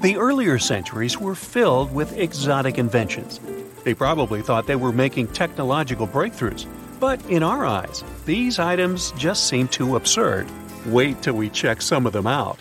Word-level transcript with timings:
The 0.00 0.18
earlier 0.18 0.58
centuries 0.58 1.18
were 1.18 1.34
filled 1.34 1.94
with 1.94 2.18
exotic 2.18 2.76
inventions. 2.76 3.40
They 3.82 3.94
probably 3.94 4.42
thought 4.42 4.66
they 4.66 4.76
were 4.76 4.92
making 4.92 5.28
technological 5.28 6.06
breakthroughs, 6.06 6.66
but 7.00 7.24
in 7.30 7.42
our 7.42 7.64
eyes, 7.64 8.04
these 8.26 8.58
items 8.58 9.12
just 9.12 9.48
seem 9.48 9.68
too 9.68 9.96
absurd. 9.96 10.48
Wait 10.84 11.22
till 11.22 11.34
we 11.34 11.48
check 11.48 11.80
some 11.80 12.06
of 12.06 12.12
them 12.12 12.26
out. 12.26 12.58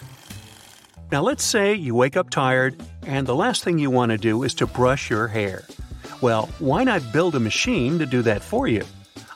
Now, 1.11 1.21
let's 1.23 1.43
say 1.43 1.73
you 1.73 1.93
wake 1.93 2.15
up 2.15 2.29
tired, 2.29 2.81
and 3.05 3.27
the 3.27 3.35
last 3.35 3.65
thing 3.65 3.79
you 3.79 3.91
want 3.91 4.11
to 4.11 4.17
do 4.17 4.43
is 4.43 4.53
to 4.55 4.65
brush 4.65 5.09
your 5.09 5.27
hair. 5.27 5.63
Well, 6.21 6.47
why 6.59 6.85
not 6.85 7.11
build 7.11 7.35
a 7.35 7.39
machine 7.41 7.99
to 7.99 8.05
do 8.05 8.21
that 8.21 8.43
for 8.43 8.67
you? 8.69 8.83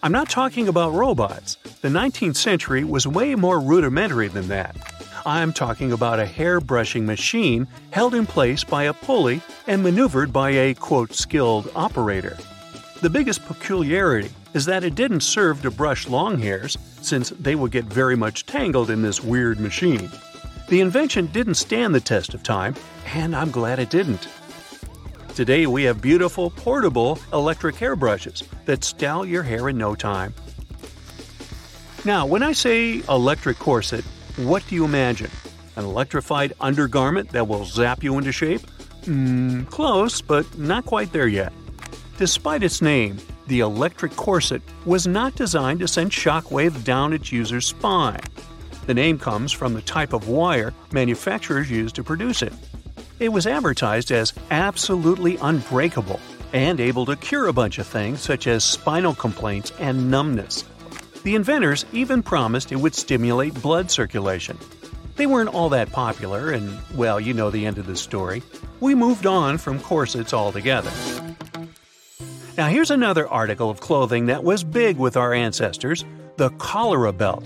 I'm 0.01 0.13
not 0.13 0.29
talking 0.29 0.69
about 0.69 0.93
robots. 0.93 1.57
The 1.81 1.89
19th 1.89 2.37
century 2.37 2.85
was 2.85 3.05
way 3.05 3.35
more 3.35 3.59
rudimentary 3.59 4.29
than 4.29 4.47
that. 4.47 4.77
I'm 5.25 5.53
talking 5.53 5.91
about 5.91 6.19
a 6.19 6.25
hair 6.25 6.59
brushing 6.61 7.05
machine 7.05 7.67
held 7.91 8.15
in 8.15 8.25
place 8.25 8.63
by 8.63 8.83
a 8.83 8.93
pulley 8.93 9.41
and 9.67 9.83
maneuvered 9.83 10.31
by 10.31 10.49
a 10.51 10.73
quote 10.73 11.13
skilled 11.13 11.71
operator. 11.75 12.37
The 13.01 13.09
biggest 13.09 13.45
peculiarity 13.45 14.29
is 14.53 14.65
that 14.65 14.83
it 14.83 14.95
didn't 14.95 15.21
serve 15.21 15.61
to 15.61 15.71
brush 15.71 16.07
long 16.07 16.39
hairs, 16.39 16.77
since 17.01 17.29
they 17.29 17.55
would 17.55 17.71
get 17.71 17.85
very 17.85 18.15
much 18.15 18.45
tangled 18.45 18.89
in 18.89 19.01
this 19.01 19.23
weird 19.23 19.59
machine. 19.59 20.09
The 20.67 20.81
invention 20.81 21.27
didn't 21.27 21.55
stand 21.55 21.95
the 21.95 21.99
test 21.99 22.33
of 22.33 22.43
time, 22.43 22.75
and 23.13 23.35
I'm 23.35 23.51
glad 23.51 23.79
it 23.79 23.89
didn't. 23.89 24.27
Today 25.35 25.65
we 25.67 25.83
have 25.83 26.01
beautiful, 26.01 26.49
portable 26.49 27.19
electric 27.31 27.75
hairbrushes 27.75 28.43
that 28.65 28.83
style 28.83 29.25
your 29.25 29.43
hair 29.43 29.69
in 29.69 29.77
no 29.77 29.95
time. 29.95 30.33
Now, 32.05 32.25
when 32.25 32.43
I 32.43 32.51
say 32.53 33.01
electric 33.09 33.59
corset, 33.59 34.03
what 34.47 34.65
do 34.67 34.75
you 34.75 34.85
imagine? 34.85 35.31
An 35.75 35.83
electrified 35.83 36.53
undergarment 36.61 37.29
that 37.29 37.47
will 37.47 37.65
zap 37.65 38.03
you 38.03 38.17
into 38.17 38.31
shape? 38.31 38.61
Hmm, 39.05 39.63
close, 39.63 40.21
but 40.21 40.57
not 40.57 40.85
quite 40.85 41.11
there 41.11 41.27
yet. 41.27 41.51
Despite 42.17 42.63
its 42.63 42.81
name, 42.81 43.17
the 43.47 43.61
electric 43.61 44.15
corset 44.15 44.61
was 44.85 45.07
not 45.07 45.35
designed 45.35 45.79
to 45.79 45.87
send 45.87 46.11
shockwave 46.11 46.83
down 46.83 47.13
its 47.13 47.31
user's 47.31 47.65
spine. 47.65 48.21
The 48.85 48.93
name 48.93 49.19
comes 49.19 49.51
from 49.51 49.73
the 49.73 49.81
type 49.81 50.13
of 50.13 50.29
wire 50.29 50.73
manufacturers 50.91 51.69
use 51.69 51.91
to 51.93 52.03
produce 52.03 52.41
it. 52.41 52.53
It 53.19 53.29
was 53.29 53.45
advertised 53.47 54.11
as 54.11 54.33
absolutely 54.51 55.37
unbreakable 55.37 56.19
and 56.53 56.79
able 56.79 57.05
to 57.05 57.15
cure 57.15 57.47
a 57.47 57.53
bunch 57.53 57.77
of 57.77 57.87
things 57.87 58.21
such 58.21 58.47
as 58.47 58.63
spinal 58.63 59.13
complaints 59.13 59.71
and 59.79 60.09
numbness. 60.09 60.63
The 61.23 61.35
inventors 61.35 61.85
even 61.91 62.23
promised 62.23 62.71
it 62.71 62.77
would 62.77 62.95
stimulate 62.95 63.53
blood 63.61 63.91
circulation. 63.91 64.57
They 65.17 65.27
weren't 65.27 65.53
all 65.53 65.69
that 65.69 65.91
popular, 65.91 66.51
and 66.51 66.79
well, 66.95 67.19
you 67.19 67.33
know 67.33 67.49
the 67.49 67.65
end 67.65 67.77
of 67.77 67.87
the 67.87 67.97
story. 67.97 68.41
We 68.79 68.95
moved 68.95 69.25
on 69.25 69.57
from 69.57 69.79
corsets 69.79 70.33
altogether. 70.33 70.91
Now, 72.57 72.67
here's 72.67 72.91
another 72.91 73.27
article 73.27 73.69
of 73.69 73.81
clothing 73.81 74.27
that 74.27 74.43
was 74.43 74.63
big 74.63 74.97
with 74.97 75.17
our 75.17 75.33
ancestors 75.33 76.05
the 76.37 76.49
cholera 76.51 77.11
belt. 77.11 77.43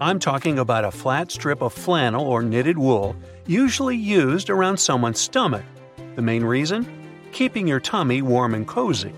I'm 0.00 0.20
talking 0.20 0.60
about 0.60 0.84
a 0.84 0.92
flat 0.92 1.32
strip 1.32 1.60
of 1.60 1.72
flannel 1.72 2.24
or 2.24 2.40
knitted 2.40 2.78
wool, 2.78 3.16
usually 3.48 3.96
used 3.96 4.48
around 4.48 4.76
someone's 4.76 5.18
stomach. 5.18 5.64
The 6.14 6.22
main 6.22 6.44
reason? 6.44 6.86
Keeping 7.32 7.66
your 7.66 7.80
tummy 7.80 8.22
warm 8.22 8.54
and 8.54 8.64
cozy. 8.66 9.12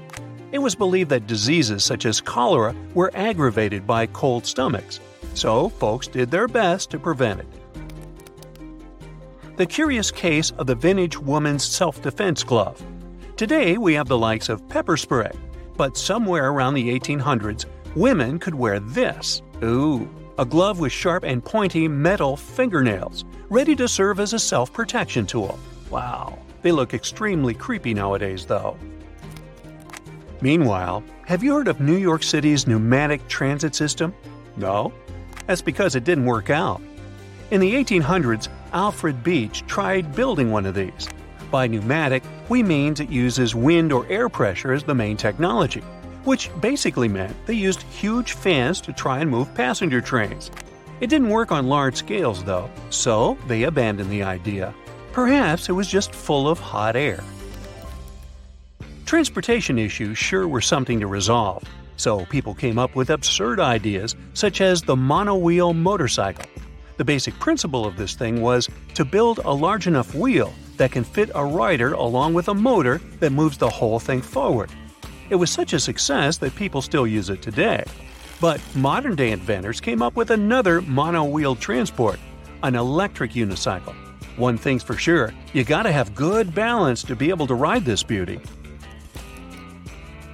It 0.53 0.59
was 0.59 0.75
believed 0.75 1.11
that 1.11 1.29
diseases 1.29 1.85
such 1.85 2.07
as 2.07 2.21
cholera 2.21 2.75
were 2.95 3.13
aggravated 3.15 3.87
by 3.87 4.07
cold 4.07 4.45
stomachs, 4.45 4.99
so 5.35 5.69
folks 5.69 6.09
did 6.09 6.31
their 6.31 6.49
best 6.49 6.91
to 6.91 6.99
prevent 6.99 7.41
it. 7.41 7.47
The 9.57 9.67
curious 9.67 10.11
case 10.11 10.51
of 10.53 10.67
the 10.67 10.75
vintage 10.75 11.19
woman's 11.19 11.65
self 11.65 12.03
defense 12.03 12.43
glove. 12.43 12.83
Today 13.37 13.79
we 13.79 13.95
have 13.95 14.09
the 14.09 14.19
likes 14.19 14.49
of 14.49 14.69
pepper 14.69 14.97
spray, 14.97 15.31
but 15.77 15.97
somewhere 15.97 16.51
around 16.51 16.75
the 16.75 16.99
1800s, 16.99 17.67
women 17.95 18.39
could 18.39 18.55
wear 18.55 18.81
this. 18.81 19.43
Ooh, 19.63 20.09
a 20.39 20.45
glove 20.45 20.81
with 20.81 20.93
sharp 20.93 21.23
and 21.23 21.45
pointy 21.45 21.87
metal 21.87 22.37
fingernails, 22.37 23.25
ready 23.51 23.77
to 23.77 23.87
serve 23.87 24.19
as 24.19 24.33
a 24.33 24.39
self 24.39 24.73
protection 24.73 25.27
tool. 25.27 25.59
Wow, 25.91 26.39
they 26.63 26.73
look 26.73 26.93
extremely 26.93 27.55
creepy 27.55 27.95
nowadays, 27.95 28.47
though. 28.47 28.77
Meanwhile, 30.43 31.03
have 31.27 31.45
you 31.45 31.55
heard 31.55 31.69
of 31.69 31.81
New 31.81 31.97
York 31.97 32.23
City's 32.23 32.67
pneumatic 32.67 33.27
transit 33.29 33.75
system? 33.75 34.15
No? 34.57 34.93
That's 35.47 35.61
because 35.61 35.95
it 35.95 36.05
didn't 36.05 36.25
work 36.25 36.49
out. 36.49 36.81
In 37.51 37.61
the 37.61 37.75
1800s, 37.75 38.49
Alfred 38.73 39.23
Beach 39.23 39.65
tried 39.67 40.15
building 40.15 40.51
one 40.51 40.65
of 40.65 40.75
these. 40.75 41.09
By 41.51 41.67
pneumatic, 41.67 42.23
we 42.49 42.63
mean 42.63 42.93
it 42.93 43.11
uses 43.11 43.55
wind 43.55 43.93
or 43.93 44.07
air 44.07 44.29
pressure 44.29 44.73
as 44.73 44.83
the 44.83 44.95
main 44.95 45.17
technology, 45.17 45.81
which 46.25 46.51
basically 46.61 47.09
meant 47.09 47.37
they 47.47 47.55
used 47.55 47.83
huge 47.83 48.33
fans 48.33 48.81
to 48.83 48.93
try 48.93 49.19
and 49.19 49.31
move 49.31 49.53
passenger 49.55 50.01
trains. 50.01 50.51
It 51.01 51.11
didn't 51.11 51.29
work 51.29 51.53
on 51.53 51.69
large 51.69 51.97
scales, 51.97 52.45
though, 52.45 52.71
so 52.89 53.37
they 53.47 53.65
abandoned 53.65 54.11
the 54.11 54.23
idea. 54.23 54.73
Perhaps 55.13 55.69
it 55.69 55.73
was 55.73 55.89
just 55.89 56.15
full 56.15 56.49
of 56.49 56.59
hot 56.59 56.97
air. 56.97 57.23
Transportation 59.11 59.77
issues 59.77 60.17
sure 60.17 60.47
were 60.47 60.61
something 60.61 61.01
to 61.01 61.09
resolve, 61.09 61.65
so 61.97 62.25
people 62.27 62.55
came 62.55 62.79
up 62.79 62.95
with 62.95 63.11
absurd 63.11 63.59
ideas 63.59 64.15
such 64.35 64.61
as 64.61 64.83
the 64.83 64.95
monowheel 64.95 65.75
motorcycle. 65.75 66.45
The 66.97 67.05
basic 67.05 67.35
principle 67.41 67.85
of 67.85 67.97
this 67.97 68.15
thing 68.15 68.41
was 68.41 68.69
to 68.95 69.05
build 69.05 69.39
a 69.39 69.51
large 69.51 69.89
enough 69.89 70.15
wheel 70.15 70.55
that 70.77 70.93
can 70.93 71.03
fit 71.03 71.29
a 71.35 71.45
rider 71.45 71.95
along 71.95 72.35
with 72.35 72.47
a 72.47 72.55
motor 72.55 73.01
that 73.19 73.33
moves 73.33 73.59
the 73.59 73.69
whole 73.69 73.99
thing 73.99 74.23
forward. 74.23 74.71
It 75.29 75.35
was 75.35 75.51
such 75.51 75.73
a 75.73 75.81
success 75.81 76.37
that 76.37 76.55
people 76.55 76.81
still 76.81 77.05
use 77.05 77.31
it 77.31 77.43
today. 77.43 77.83
But 78.41 78.61
modern 78.77 79.17
day 79.17 79.33
inventors 79.33 79.81
came 79.81 80.03
up 80.03 80.15
with 80.15 80.31
another 80.31 80.83
mono 80.83 81.57
transport 81.57 82.21
an 82.63 82.77
electric 82.77 83.33
unicycle. 83.33 83.97
One 84.37 84.57
thing's 84.57 84.85
for 84.85 84.95
sure 84.95 85.35
you 85.53 85.65
gotta 85.65 85.91
have 85.91 86.15
good 86.15 86.55
balance 86.55 87.03
to 87.03 87.17
be 87.17 87.31
able 87.31 87.49
to 87.49 87.57
ride 87.57 87.85
this 87.85 88.05
beauty. 88.05 88.41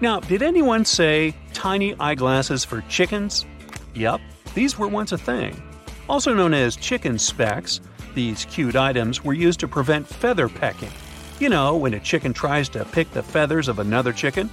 Now, 0.01 0.21
did 0.21 0.43
anyone 0.43 0.85
say 0.85 1.35
tiny 1.55 1.95
eyeglasses 1.99 2.65
for 2.65 2.83
chickens? 2.83 3.47
Yep, 3.95 4.21
these 4.55 4.79
were 4.79 4.89
once 4.89 5.13
a 5.13 5.19
thing. 5.19 5.63
Also 6.09 6.35
known 6.35 6.53
as 6.53 6.77
chicken 6.77 7.19
specs, 7.19 7.81
these 8.15 8.45
cute 8.47 8.77
items 8.77 9.25
were 9.25 9.33
used 9.33 9.61
to 9.61 9.69
prevent 9.69 10.07
feather 10.07 10.49
pecking. 10.49 10.91
You 11.39 11.49
know, 11.49 11.77
when 11.77 11.95
a 11.95 12.01
chicken 12.01 12.33
tries 12.33 12.69
to 12.71 12.85
pick 12.85 13.11
the 13.11 13.23
feathers 13.23 13.69
of 13.69 13.79
another 13.79 14.13
chicken? 14.13 14.51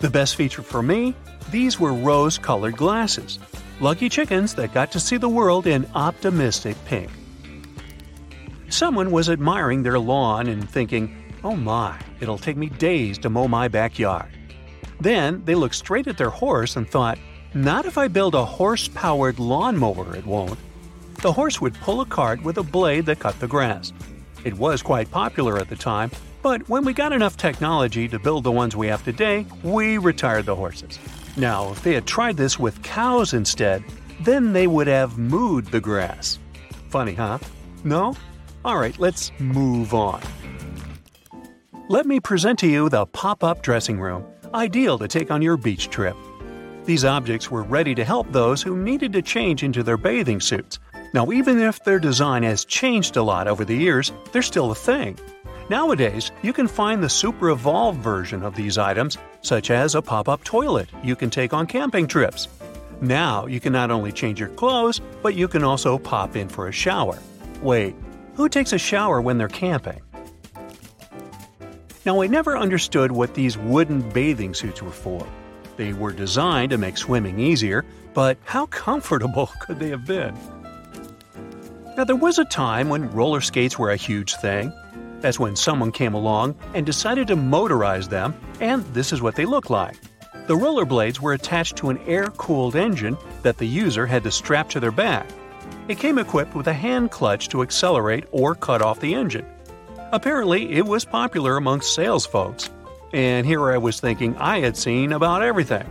The 0.00 0.10
best 0.10 0.36
feature 0.36 0.62
for 0.62 0.82
me? 0.82 1.14
These 1.50 1.78
were 1.78 1.92
rose 1.92 2.38
colored 2.38 2.76
glasses. 2.76 3.38
Lucky 3.80 4.08
chickens 4.08 4.54
that 4.54 4.74
got 4.74 4.90
to 4.92 5.00
see 5.00 5.16
the 5.18 5.28
world 5.28 5.66
in 5.66 5.86
optimistic 5.94 6.76
pink. 6.86 7.10
Someone 8.68 9.10
was 9.10 9.30
admiring 9.30 9.82
their 9.82 9.98
lawn 9.98 10.48
and 10.48 10.68
thinking, 10.68 11.16
oh 11.44 11.54
my, 11.54 11.98
it'll 12.20 12.38
take 12.38 12.56
me 12.56 12.68
days 12.68 13.18
to 13.18 13.30
mow 13.30 13.46
my 13.46 13.68
backyard. 13.68 14.35
Then 15.00 15.42
they 15.44 15.54
looked 15.54 15.74
straight 15.74 16.06
at 16.06 16.18
their 16.18 16.30
horse 16.30 16.76
and 16.76 16.88
thought, 16.88 17.18
not 17.54 17.86
if 17.86 17.96
I 17.98 18.08
build 18.08 18.34
a 18.34 18.44
horse 18.44 18.88
powered 18.88 19.38
lawnmower, 19.38 20.16
it 20.16 20.26
won't. 20.26 20.58
The 21.22 21.32
horse 21.32 21.60
would 21.60 21.74
pull 21.74 22.00
a 22.00 22.06
cart 22.06 22.42
with 22.42 22.58
a 22.58 22.62
blade 22.62 23.06
that 23.06 23.20
cut 23.20 23.38
the 23.40 23.48
grass. 23.48 23.92
It 24.44 24.54
was 24.54 24.82
quite 24.82 25.10
popular 25.10 25.58
at 25.58 25.68
the 25.68 25.76
time, 25.76 26.10
but 26.42 26.68
when 26.68 26.84
we 26.84 26.92
got 26.92 27.12
enough 27.12 27.36
technology 27.36 28.08
to 28.08 28.18
build 28.18 28.44
the 28.44 28.52
ones 28.52 28.76
we 28.76 28.86
have 28.88 29.02
today, 29.02 29.46
we 29.62 29.98
retired 29.98 30.46
the 30.46 30.54
horses. 30.54 30.98
Now, 31.36 31.72
if 31.72 31.82
they 31.82 31.94
had 31.94 32.06
tried 32.06 32.36
this 32.36 32.58
with 32.58 32.82
cows 32.82 33.34
instead, 33.34 33.82
then 34.20 34.52
they 34.52 34.66
would 34.66 34.86
have 34.86 35.12
mooed 35.12 35.70
the 35.70 35.80
grass. 35.80 36.38
Funny, 36.90 37.14
huh? 37.14 37.38
No? 37.84 38.14
Alright, 38.64 38.98
let's 38.98 39.32
move 39.38 39.94
on. 39.94 40.22
Let 41.88 42.06
me 42.06 42.20
present 42.20 42.58
to 42.60 42.66
you 42.66 42.88
the 42.88 43.06
pop 43.06 43.44
up 43.44 43.62
dressing 43.62 44.00
room 44.00 44.24
ideal 44.54 44.98
to 44.98 45.08
take 45.08 45.30
on 45.30 45.42
your 45.42 45.56
beach 45.56 45.90
trip. 45.90 46.16
These 46.84 47.04
objects 47.04 47.50
were 47.50 47.62
ready 47.62 47.94
to 47.94 48.04
help 48.04 48.30
those 48.30 48.62
who 48.62 48.76
needed 48.76 49.12
to 49.14 49.22
change 49.22 49.62
into 49.62 49.82
their 49.82 49.96
bathing 49.96 50.40
suits. 50.40 50.78
Now, 51.12 51.32
even 51.32 51.58
if 51.60 51.82
their 51.84 51.98
design 51.98 52.42
has 52.42 52.64
changed 52.64 53.16
a 53.16 53.22
lot 53.22 53.48
over 53.48 53.64
the 53.64 53.76
years, 53.76 54.12
they're 54.32 54.42
still 54.42 54.70
a 54.70 54.74
thing. 54.74 55.18
Nowadays, 55.68 56.30
you 56.42 56.52
can 56.52 56.68
find 56.68 57.02
the 57.02 57.08
super 57.08 57.50
evolved 57.50 58.00
version 58.00 58.44
of 58.44 58.54
these 58.54 58.78
items, 58.78 59.18
such 59.42 59.70
as 59.70 59.94
a 59.94 60.02
pop 60.02 60.28
up 60.28 60.44
toilet 60.44 60.88
you 61.02 61.16
can 61.16 61.28
take 61.28 61.52
on 61.52 61.66
camping 61.66 62.06
trips. 62.06 62.46
Now, 63.00 63.46
you 63.46 63.60
can 63.60 63.72
not 63.72 63.90
only 63.90 64.12
change 64.12 64.38
your 64.38 64.48
clothes, 64.50 65.00
but 65.22 65.34
you 65.34 65.48
can 65.48 65.64
also 65.64 65.98
pop 65.98 66.36
in 66.36 66.48
for 66.48 66.68
a 66.68 66.72
shower. 66.72 67.18
Wait, 67.62 67.94
who 68.34 68.48
takes 68.48 68.72
a 68.72 68.78
shower 68.78 69.20
when 69.20 69.38
they're 69.38 69.48
camping? 69.48 70.00
Now, 72.06 72.22
I 72.22 72.28
never 72.28 72.56
understood 72.56 73.10
what 73.10 73.34
these 73.34 73.58
wooden 73.58 74.00
bathing 74.10 74.54
suits 74.54 74.80
were 74.80 74.92
for. 74.92 75.26
They 75.76 75.92
were 75.92 76.12
designed 76.12 76.70
to 76.70 76.78
make 76.78 76.96
swimming 76.96 77.40
easier, 77.40 77.84
but 78.14 78.38
how 78.44 78.66
comfortable 78.66 79.50
could 79.60 79.80
they 79.80 79.88
have 79.88 80.06
been? 80.06 80.32
Now, 81.96 82.04
there 82.04 82.14
was 82.14 82.38
a 82.38 82.44
time 82.44 82.88
when 82.88 83.10
roller 83.10 83.40
skates 83.40 83.76
were 83.76 83.90
a 83.90 83.96
huge 83.96 84.36
thing. 84.36 84.72
That's 85.18 85.40
when 85.40 85.56
someone 85.56 85.90
came 85.90 86.14
along 86.14 86.54
and 86.74 86.86
decided 86.86 87.26
to 87.26 87.36
motorize 87.36 88.08
them, 88.08 88.36
and 88.60 88.84
this 88.94 89.12
is 89.12 89.20
what 89.20 89.34
they 89.34 89.44
look 89.44 89.68
like. 89.68 89.96
The 90.46 90.54
rollerblades 90.54 91.18
were 91.18 91.32
attached 91.32 91.74
to 91.78 91.90
an 91.90 91.98
air 92.06 92.28
cooled 92.28 92.76
engine 92.76 93.16
that 93.42 93.58
the 93.58 93.66
user 93.66 94.06
had 94.06 94.22
to 94.22 94.30
strap 94.30 94.68
to 94.70 94.78
their 94.78 94.92
back. 94.92 95.26
It 95.88 95.98
came 95.98 96.18
equipped 96.18 96.54
with 96.54 96.68
a 96.68 96.72
hand 96.72 97.10
clutch 97.10 97.48
to 97.48 97.62
accelerate 97.62 98.26
or 98.30 98.54
cut 98.54 98.80
off 98.80 99.00
the 99.00 99.14
engine. 99.14 99.46
Apparently, 100.12 100.72
it 100.72 100.86
was 100.86 101.04
popular 101.04 101.56
amongst 101.56 101.94
sales 101.94 102.26
folks. 102.26 102.70
And 103.12 103.46
here 103.46 103.70
I 103.70 103.78
was 103.78 104.00
thinking 104.00 104.36
I 104.36 104.60
had 104.60 104.76
seen 104.76 105.12
about 105.12 105.42
everything. 105.42 105.88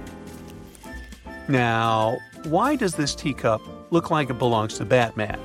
Now, 1.48 2.18
why 2.46 2.76
does 2.76 2.96
this 2.96 3.16
teacup 3.16 3.62
look 3.92 4.12
like 4.12 4.30
it 4.30 4.38
belongs 4.38 4.78
to 4.78 4.86
Batman? 4.86 5.40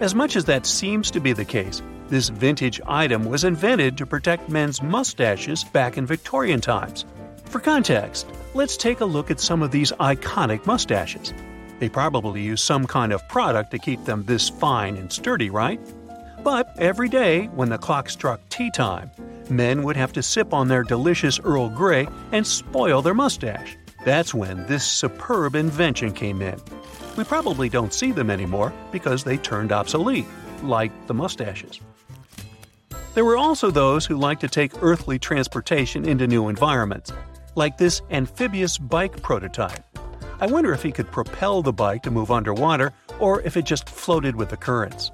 As 0.00 0.14
much 0.14 0.36
as 0.36 0.44
that 0.44 0.66
seems 0.66 1.10
to 1.12 1.20
be 1.20 1.32
the 1.32 1.44
case, 1.44 1.82
this 2.08 2.28
vintage 2.28 2.80
item 2.86 3.24
was 3.24 3.44
invented 3.44 3.98
to 3.98 4.06
protect 4.06 4.48
men's 4.48 4.82
mustaches 4.82 5.64
back 5.64 5.96
in 5.96 6.06
Victorian 6.06 6.60
times. 6.60 7.04
For 7.46 7.60
context, 7.60 8.26
let's 8.54 8.76
take 8.76 9.00
a 9.00 9.04
look 9.04 9.30
at 9.30 9.40
some 9.40 9.62
of 9.62 9.70
these 9.70 9.92
iconic 9.92 10.66
mustaches. 10.66 11.32
They 11.78 11.88
probably 11.88 12.42
use 12.42 12.62
some 12.62 12.86
kind 12.86 13.12
of 13.12 13.26
product 13.28 13.70
to 13.72 13.78
keep 13.78 14.04
them 14.04 14.24
this 14.24 14.48
fine 14.48 14.96
and 14.96 15.12
sturdy, 15.12 15.50
right? 15.50 15.80
But 16.46 16.78
every 16.78 17.08
day, 17.08 17.46
when 17.46 17.70
the 17.70 17.76
clock 17.76 18.08
struck 18.08 18.40
tea 18.50 18.70
time, 18.70 19.10
men 19.50 19.82
would 19.82 19.96
have 19.96 20.12
to 20.12 20.22
sip 20.22 20.54
on 20.54 20.68
their 20.68 20.84
delicious 20.84 21.40
Earl 21.40 21.68
Grey 21.68 22.06
and 22.30 22.46
spoil 22.46 23.02
their 23.02 23.14
mustache. 23.14 23.76
That's 24.04 24.32
when 24.32 24.64
this 24.66 24.84
superb 24.84 25.56
invention 25.56 26.12
came 26.12 26.40
in. 26.40 26.60
We 27.16 27.24
probably 27.24 27.68
don't 27.68 27.92
see 27.92 28.12
them 28.12 28.30
anymore 28.30 28.72
because 28.92 29.24
they 29.24 29.38
turned 29.38 29.72
obsolete, 29.72 30.28
like 30.62 30.92
the 31.08 31.14
mustaches. 31.14 31.80
There 33.14 33.24
were 33.24 33.36
also 33.36 33.72
those 33.72 34.06
who 34.06 34.16
liked 34.16 34.42
to 34.42 34.48
take 34.48 34.84
earthly 34.84 35.18
transportation 35.18 36.08
into 36.08 36.28
new 36.28 36.48
environments, 36.48 37.12
like 37.56 37.76
this 37.76 38.02
amphibious 38.12 38.78
bike 38.78 39.20
prototype. 39.20 39.82
I 40.38 40.46
wonder 40.46 40.72
if 40.72 40.84
he 40.84 40.92
could 40.92 41.10
propel 41.10 41.62
the 41.62 41.72
bike 41.72 42.04
to 42.04 42.12
move 42.12 42.30
underwater 42.30 42.92
or 43.18 43.42
if 43.42 43.56
it 43.56 43.64
just 43.64 43.88
floated 43.88 44.36
with 44.36 44.50
the 44.50 44.56
currents. 44.56 45.10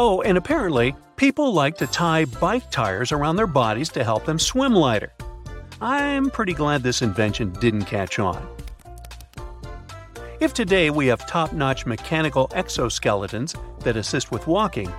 Oh, 0.00 0.22
and 0.22 0.38
apparently, 0.38 0.94
people 1.16 1.52
like 1.52 1.76
to 1.78 1.86
tie 1.88 2.24
bike 2.24 2.70
tires 2.70 3.10
around 3.10 3.34
their 3.34 3.48
bodies 3.48 3.88
to 3.90 4.04
help 4.04 4.24
them 4.24 4.38
swim 4.38 4.72
lighter. 4.72 5.12
I'm 5.80 6.30
pretty 6.30 6.54
glad 6.54 6.84
this 6.84 7.02
invention 7.02 7.52
didn't 7.54 7.86
catch 7.86 8.20
on. 8.20 8.46
If 10.38 10.54
today 10.54 10.90
we 10.90 11.08
have 11.08 11.26
top 11.26 11.52
notch 11.52 11.84
mechanical 11.84 12.46
exoskeletons 12.48 13.60
that 13.80 13.96
assist 13.96 14.30
with 14.30 14.46
walking, 14.46 14.92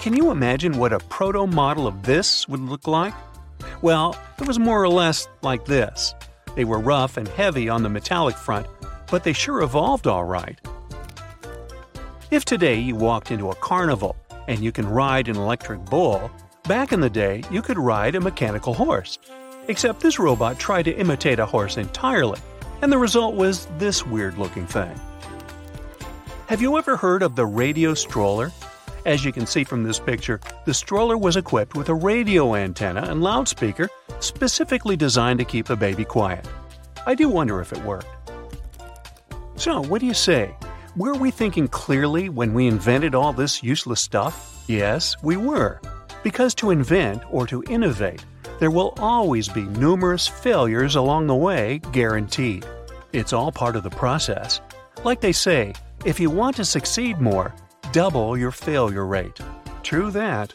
can 0.00 0.16
you 0.16 0.30
imagine 0.30 0.78
what 0.78 0.94
a 0.94 1.00
proto 1.00 1.46
model 1.46 1.86
of 1.86 2.04
this 2.04 2.48
would 2.48 2.60
look 2.60 2.86
like? 2.86 3.12
Well, 3.82 4.18
it 4.40 4.48
was 4.48 4.58
more 4.58 4.82
or 4.82 4.88
less 4.88 5.28
like 5.42 5.66
this. 5.66 6.14
They 6.54 6.64
were 6.64 6.78
rough 6.78 7.18
and 7.18 7.28
heavy 7.28 7.68
on 7.68 7.82
the 7.82 7.90
metallic 7.90 8.36
front, 8.36 8.66
but 9.10 9.22
they 9.22 9.34
sure 9.34 9.60
evolved 9.60 10.06
all 10.06 10.24
right. 10.24 10.58
If 12.30 12.46
today 12.46 12.80
you 12.80 12.96
walked 12.96 13.30
into 13.30 13.50
a 13.50 13.54
carnival 13.54 14.16
and 14.48 14.60
you 14.60 14.72
can 14.72 14.88
ride 14.88 15.28
an 15.28 15.36
electric 15.36 15.84
bull, 15.84 16.30
back 16.64 16.92
in 16.92 17.00
the 17.00 17.10
day 17.10 17.42
you 17.50 17.62
could 17.62 17.78
ride 17.78 18.14
a 18.14 18.20
mechanical 18.20 18.74
horse. 18.74 19.18
Except 19.68 20.00
this 20.00 20.18
robot 20.18 20.58
tried 20.58 20.84
to 20.84 20.96
imitate 20.96 21.38
a 21.38 21.46
horse 21.46 21.76
entirely, 21.76 22.40
and 22.82 22.92
the 22.92 22.98
result 22.98 23.34
was 23.34 23.66
this 23.78 24.06
weird 24.06 24.38
looking 24.38 24.66
thing. 24.66 24.98
Have 26.48 26.62
you 26.62 26.78
ever 26.78 26.96
heard 26.96 27.22
of 27.22 27.34
the 27.34 27.46
radio 27.46 27.94
stroller? 27.94 28.52
As 29.04 29.24
you 29.24 29.32
can 29.32 29.46
see 29.46 29.64
from 29.64 29.84
this 29.84 29.98
picture, 29.98 30.40
the 30.64 30.74
stroller 30.74 31.16
was 31.16 31.36
equipped 31.36 31.74
with 31.74 31.88
a 31.88 31.94
radio 31.94 32.54
antenna 32.54 33.02
and 33.02 33.22
loudspeaker 33.22 33.88
specifically 34.20 34.96
designed 34.96 35.38
to 35.38 35.44
keep 35.44 35.66
the 35.66 35.76
baby 35.76 36.04
quiet. 36.04 36.46
I 37.06 37.14
do 37.14 37.28
wonder 37.28 37.60
if 37.60 37.72
it 37.72 37.82
worked. 37.84 38.08
So, 39.56 39.80
what 39.80 40.00
do 40.00 40.06
you 40.06 40.14
say? 40.14 40.54
Were 40.96 41.12
we 41.12 41.30
thinking 41.30 41.68
clearly 41.68 42.30
when 42.30 42.54
we 42.54 42.66
invented 42.66 43.14
all 43.14 43.34
this 43.34 43.62
useless 43.62 44.00
stuff? 44.00 44.64
Yes, 44.66 45.14
we 45.22 45.36
were. 45.36 45.78
Because 46.22 46.54
to 46.54 46.70
invent 46.70 47.22
or 47.30 47.46
to 47.48 47.62
innovate, 47.64 48.24
there 48.60 48.70
will 48.70 48.94
always 48.96 49.46
be 49.46 49.64
numerous 49.64 50.26
failures 50.26 50.94
along 50.94 51.26
the 51.26 51.34
way, 51.34 51.82
guaranteed. 51.92 52.64
It's 53.12 53.34
all 53.34 53.52
part 53.52 53.76
of 53.76 53.82
the 53.82 53.90
process. 53.90 54.62
Like 55.04 55.20
they 55.20 55.32
say, 55.32 55.74
if 56.06 56.18
you 56.18 56.30
want 56.30 56.56
to 56.56 56.64
succeed 56.64 57.20
more, 57.20 57.54
double 57.92 58.38
your 58.38 58.50
failure 58.50 59.04
rate. 59.04 59.38
True 59.82 60.10
that. 60.12 60.54